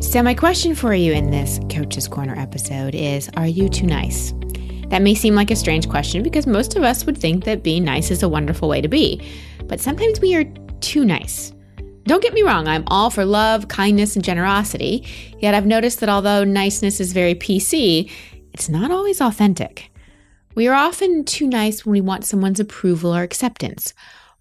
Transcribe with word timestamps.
So, 0.00 0.22
my 0.22 0.32
question 0.32 0.74
for 0.74 0.94
you 0.94 1.12
in 1.12 1.30
this 1.30 1.60
Coach's 1.68 2.08
Corner 2.08 2.34
episode 2.34 2.94
is 2.94 3.28
Are 3.36 3.46
you 3.46 3.68
too 3.68 3.86
nice? 3.86 4.32
That 4.88 5.02
may 5.02 5.14
seem 5.14 5.34
like 5.34 5.50
a 5.50 5.56
strange 5.56 5.90
question 5.90 6.22
because 6.22 6.46
most 6.46 6.74
of 6.74 6.82
us 6.82 7.04
would 7.04 7.18
think 7.18 7.44
that 7.44 7.62
being 7.62 7.84
nice 7.84 8.10
is 8.10 8.22
a 8.22 8.28
wonderful 8.28 8.66
way 8.66 8.80
to 8.80 8.88
be, 8.88 9.22
but 9.66 9.78
sometimes 9.78 10.18
we 10.18 10.34
are 10.34 10.44
too 10.80 11.04
nice. 11.04 11.52
Don't 12.04 12.22
get 12.22 12.32
me 12.32 12.42
wrong, 12.42 12.66
I'm 12.66 12.84
all 12.86 13.10
for 13.10 13.26
love, 13.26 13.68
kindness, 13.68 14.16
and 14.16 14.24
generosity, 14.24 15.06
yet 15.38 15.52
I've 15.52 15.66
noticed 15.66 16.00
that 16.00 16.08
although 16.08 16.44
niceness 16.44 16.98
is 16.98 17.12
very 17.12 17.34
PC, 17.34 18.10
it's 18.54 18.70
not 18.70 18.90
always 18.90 19.20
authentic. 19.20 19.92
We 20.54 20.66
are 20.66 20.74
often 20.74 21.24
too 21.26 21.46
nice 21.46 21.84
when 21.84 21.92
we 21.92 22.00
want 22.00 22.24
someone's 22.24 22.58
approval 22.58 23.14
or 23.14 23.22
acceptance, 23.22 23.92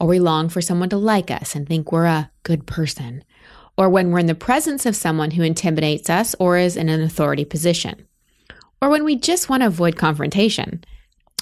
or 0.00 0.08
we 0.08 0.18
long 0.18 0.48
for 0.48 0.60
someone 0.60 0.88
to 0.88 0.98
like 0.98 1.30
us 1.30 1.54
and 1.54 1.66
think 1.66 1.92
we're 1.92 2.06
a 2.06 2.30
good 2.42 2.66
person, 2.66 3.22
or 3.76 3.88
when 3.88 4.10
we're 4.10 4.20
in 4.20 4.26
the 4.26 4.34
presence 4.34 4.86
of 4.86 4.96
someone 4.96 5.32
who 5.32 5.42
intimidates 5.42 6.08
us 6.08 6.34
or 6.38 6.56
is 6.56 6.76
in 6.76 6.88
an 6.88 7.02
authority 7.02 7.44
position, 7.44 8.06
or 8.80 8.88
when 8.88 9.04
we 9.04 9.16
just 9.16 9.48
want 9.48 9.62
to 9.62 9.66
avoid 9.66 9.96
confrontation. 9.96 10.84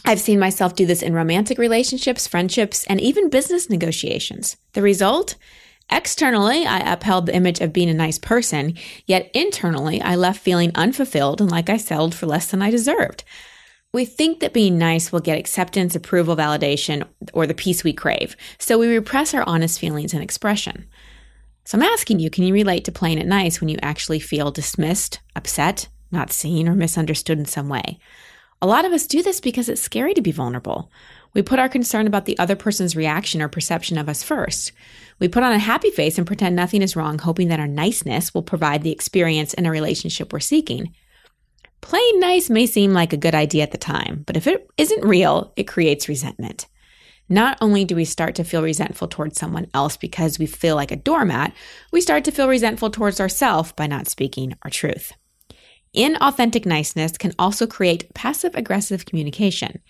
I've 0.04 0.20
seen 0.20 0.40
myself 0.40 0.74
do 0.74 0.86
this 0.86 1.02
in 1.02 1.14
romantic 1.14 1.58
relationships, 1.58 2.26
friendships, 2.26 2.84
and 2.84 3.00
even 3.00 3.30
business 3.30 3.70
negotiations. 3.70 4.56
The 4.72 4.82
result? 4.82 5.36
Externally, 5.90 6.64
I 6.64 6.78
upheld 6.92 7.26
the 7.26 7.34
image 7.34 7.60
of 7.60 7.72
being 7.72 7.90
a 7.90 7.94
nice 7.94 8.18
person, 8.18 8.74
yet 9.06 9.30
internally, 9.34 10.00
I 10.00 10.16
left 10.16 10.40
feeling 10.40 10.72
unfulfilled 10.74 11.40
and 11.40 11.50
like 11.50 11.68
I 11.68 11.76
settled 11.76 12.14
for 12.14 12.26
less 12.26 12.50
than 12.50 12.62
I 12.62 12.70
deserved. 12.70 13.24
We 13.92 14.06
think 14.06 14.40
that 14.40 14.54
being 14.54 14.78
nice 14.78 15.12
will 15.12 15.20
get 15.20 15.38
acceptance, 15.38 15.94
approval, 15.94 16.34
validation, 16.34 17.06
or 17.34 17.46
the 17.46 17.52
peace 17.52 17.84
we 17.84 17.92
crave, 17.92 18.36
so 18.58 18.78
we 18.78 18.86
repress 18.88 19.34
our 19.34 19.42
honest 19.46 19.78
feelings 19.78 20.14
and 20.14 20.22
expression. 20.22 20.86
So 21.64 21.78
I'm 21.78 21.82
asking 21.82 22.20
you, 22.20 22.30
can 22.30 22.44
you 22.44 22.52
relate 22.52 22.84
to 22.86 22.92
playing 22.92 23.18
it 23.18 23.26
nice 23.26 23.60
when 23.60 23.68
you 23.68 23.78
actually 23.82 24.18
feel 24.18 24.50
dismissed, 24.50 25.20
upset, 25.36 25.88
not 26.10 26.32
seen, 26.32 26.68
or 26.68 26.74
misunderstood 26.74 27.38
in 27.38 27.44
some 27.44 27.68
way? 27.68 27.98
A 28.60 28.66
lot 28.66 28.84
of 28.84 28.92
us 28.92 29.06
do 29.06 29.22
this 29.22 29.40
because 29.40 29.68
it's 29.68 29.80
scary 29.80 30.14
to 30.14 30.22
be 30.22 30.30
vulnerable. 30.32 30.90
We 31.34 31.42
put 31.42 31.58
our 31.58 31.68
concern 31.68 32.06
about 32.06 32.26
the 32.26 32.38
other 32.38 32.56
person's 32.56 32.94
reaction 32.94 33.40
or 33.40 33.48
perception 33.48 33.98
of 33.98 34.08
us 34.08 34.22
first. 34.22 34.72
We 35.18 35.28
put 35.28 35.42
on 35.42 35.52
a 35.52 35.58
happy 35.58 35.90
face 35.90 36.18
and 36.18 36.26
pretend 36.26 36.54
nothing 36.54 36.82
is 36.82 36.94
wrong, 36.94 37.18
hoping 37.18 37.48
that 37.48 37.60
our 37.60 37.66
niceness 37.66 38.34
will 38.34 38.42
provide 38.42 38.82
the 38.82 38.92
experience 38.92 39.54
in 39.54 39.66
a 39.66 39.70
relationship 39.70 40.32
we're 40.32 40.40
seeking. 40.40 40.94
Playing 41.80 42.20
nice 42.20 42.50
may 42.50 42.66
seem 42.66 42.92
like 42.92 43.12
a 43.12 43.16
good 43.16 43.34
idea 43.34 43.62
at 43.62 43.72
the 43.72 43.78
time, 43.78 44.22
but 44.26 44.36
if 44.36 44.46
it 44.46 44.70
isn't 44.78 45.04
real, 45.04 45.52
it 45.56 45.64
creates 45.64 46.08
resentment. 46.08 46.66
Not 47.28 47.58
only 47.60 47.84
do 47.84 47.96
we 47.96 48.04
start 48.04 48.34
to 48.36 48.44
feel 48.44 48.62
resentful 48.62 49.08
towards 49.08 49.38
someone 49.38 49.68
else 49.72 49.96
because 49.96 50.38
we 50.38 50.46
feel 50.46 50.76
like 50.76 50.90
a 50.90 50.96
doormat, 50.96 51.54
we 51.90 52.00
start 52.00 52.24
to 52.24 52.32
feel 52.32 52.48
resentful 52.48 52.90
towards 52.90 53.20
ourselves 53.20 53.72
by 53.72 53.86
not 53.86 54.08
speaking 54.08 54.54
our 54.62 54.70
truth. 54.70 55.12
Inauthentic 55.96 56.66
niceness 56.66 57.18
can 57.18 57.32
also 57.38 57.66
create 57.66 58.12
passive 58.14 58.54
aggressive 58.54 59.04
communication. 59.04 59.80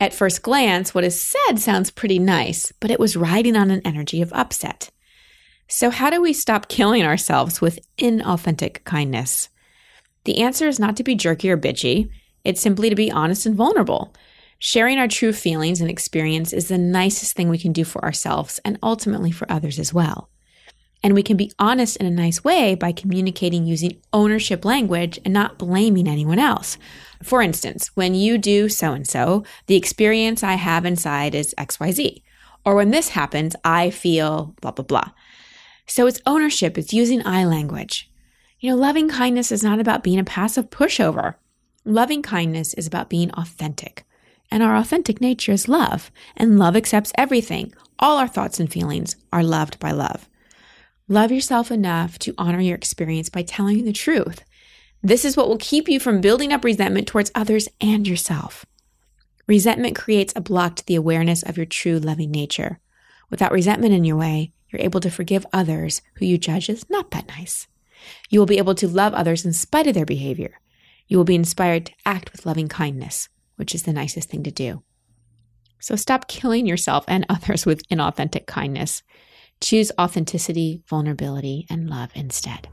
At 0.00 0.12
first 0.12 0.42
glance, 0.42 0.94
what 0.94 1.04
is 1.04 1.20
said 1.20 1.58
sounds 1.58 1.90
pretty 1.90 2.18
nice, 2.18 2.72
but 2.80 2.90
it 2.90 2.98
was 2.98 3.16
riding 3.16 3.56
on 3.56 3.70
an 3.70 3.82
energy 3.84 4.20
of 4.20 4.32
upset. 4.32 4.90
So, 5.68 5.90
how 5.90 6.10
do 6.10 6.20
we 6.20 6.32
stop 6.32 6.68
killing 6.68 7.04
ourselves 7.04 7.60
with 7.60 7.78
inauthentic 7.96 8.84
kindness? 8.84 9.48
The 10.24 10.40
answer 10.42 10.66
is 10.66 10.80
not 10.80 10.96
to 10.96 11.04
be 11.04 11.14
jerky 11.14 11.50
or 11.50 11.56
bitchy, 11.56 12.10
it's 12.44 12.60
simply 12.60 12.90
to 12.90 12.96
be 12.96 13.10
honest 13.10 13.46
and 13.46 13.54
vulnerable. 13.54 14.14
Sharing 14.66 14.98
our 14.98 15.08
true 15.08 15.34
feelings 15.34 15.82
and 15.82 15.90
experience 15.90 16.50
is 16.54 16.68
the 16.68 16.78
nicest 16.78 17.36
thing 17.36 17.50
we 17.50 17.58
can 17.58 17.74
do 17.74 17.84
for 17.84 18.02
ourselves 18.02 18.60
and 18.64 18.78
ultimately 18.82 19.30
for 19.30 19.46
others 19.52 19.78
as 19.78 19.92
well. 19.92 20.30
And 21.02 21.12
we 21.12 21.22
can 21.22 21.36
be 21.36 21.52
honest 21.58 21.98
in 21.98 22.06
a 22.06 22.10
nice 22.10 22.42
way 22.42 22.74
by 22.74 22.90
communicating 22.90 23.66
using 23.66 24.00
ownership 24.10 24.64
language 24.64 25.20
and 25.22 25.34
not 25.34 25.58
blaming 25.58 26.08
anyone 26.08 26.38
else. 26.38 26.78
For 27.22 27.42
instance, 27.42 27.90
when 27.94 28.14
you 28.14 28.38
do 28.38 28.70
so 28.70 28.94
and 28.94 29.06
so, 29.06 29.44
the 29.66 29.76
experience 29.76 30.42
I 30.42 30.54
have 30.54 30.86
inside 30.86 31.34
is 31.34 31.54
XYZ. 31.58 32.22
Or 32.64 32.74
when 32.74 32.90
this 32.90 33.10
happens, 33.10 33.54
I 33.64 33.90
feel 33.90 34.54
blah, 34.62 34.70
blah, 34.70 34.86
blah. 34.86 35.10
So 35.86 36.06
it's 36.06 36.22
ownership, 36.24 36.78
it's 36.78 36.94
using 36.94 37.20
I 37.26 37.44
language. 37.44 38.10
You 38.60 38.70
know, 38.70 38.76
loving 38.76 39.10
kindness 39.10 39.52
is 39.52 39.62
not 39.62 39.78
about 39.78 40.02
being 40.02 40.18
a 40.18 40.24
passive 40.24 40.70
pushover. 40.70 41.34
Loving 41.84 42.22
kindness 42.22 42.72
is 42.72 42.86
about 42.86 43.10
being 43.10 43.30
authentic. 43.32 44.06
And 44.50 44.62
our 44.62 44.76
authentic 44.76 45.20
nature 45.20 45.52
is 45.52 45.68
love, 45.68 46.10
and 46.36 46.58
love 46.58 46.76
accepts 46.76 47.12
everything. 47.16 47.72
All 47.98 48.18
our 48.18 48.28
thoughts 48.28 48.60
and 48.60 48.70
feelings 48.70 49.16
are 49.32 49.42
loved 49.42 49.78
by 49.78 49.90
love. 49.90 50.28
Love 51.08 51.30
yourself 51.30 51.70
enough 51.70 52.18
to 52.20 52.34
honor 52.38 52.60
your 52.60 52.76
experience 52.76 53.28
by 53.28 53.42
telling 53.42 53.84
the 53.84 53.92
truth. 53.92 54.42
This 55.02 55.24
is 55.24 55.36
what 55.36 55.48
will 55.48 55.58
keep 55.58 55.88
you 55.88 56.00
from 56.00 56.20
building 56.22 56.52
up 56.52 56.64
resentment 56.64 57.06
towards 57.06 57.30
others 57.34 57.68
and 57.80 58.08
yourself. 58.08 58.64
Resentment 59.46 59.96
creates 59.96 60.32
a 60.34 60.40
block 60.40 60.76
to 60.76 60.86
the 60.86 60.94
awareness 60.94 61.42
of 61.42 61.58
your 61.58 61.66
true 61.66 61.98
loving 61.98 62.30
nature. 62.30 62.80
Without 63.28 63.52
resentment 63.52 63.92
in 63.92 64.04
your 64.04 64.16
way, 64.16 64.52
you're 64.70 64.80
able 64.80 65.00
to 65.00 65.10
forgive 65.10 65.44
others 65.52 66.00
who 66.14 66.24
you 66.24 66.38
judge 66.38 66.70
as 66.70 66.88
not 66.88 67.10
that 67.10 67.28
nice. 67.28 67.66
You 68.30 68.38
will 68.38 68.46
be 68.46 68.58
able 68.58 68.74
to 68.76 68.88
love 68.88 69.12
others 69.12 69.44
in 69.44 69.52
spite 69.52 69.86
of 69.86 69.94
their 69.94 70.06
behavior. 70.06 70.58
You 71.06 71.18
will 71.18 71.24
be 71.24 71.34
inspired 71.34 71.86
to 71.86 71.92
act 72.06 72.32
with 72.32 72.46
loving 72.46 72.68
kindness, 72.68 73.28
which 73.56 73.74
is 73.74 73.82
the 73.84 73.92
nicest 73.92 74.30
thing 74.30 74.42
to 74.42 74.50
do. 74.50 74.82
So 75.80 75.96
stop 75.96 76.28
killing 76.28 76.66
yourself 76.66 77.04
and 77.08 77.26
others 77.28 77.66
with 77.66 77.86
inauthentic 77.88 78.46
kindness. 78.46 79.02
Choose 79.60 79.92
authenticity, 79.98 80.82
vulnerability, 80.88 81.66
and 81.70 81.88
love 81.88 82.10
instead. 82.14 82.68